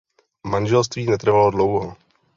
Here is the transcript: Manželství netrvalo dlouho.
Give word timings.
Manželství 0.47 1.05
netrvalo 1.05 1.51
dlouho. 1.51 1.95